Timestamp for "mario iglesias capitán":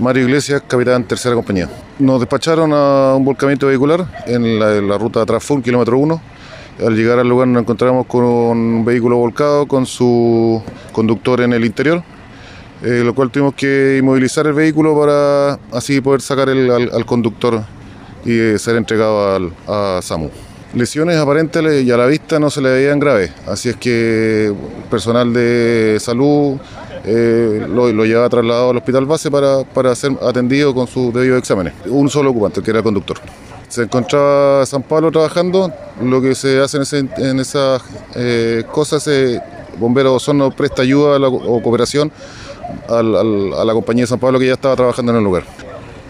0.00-1.04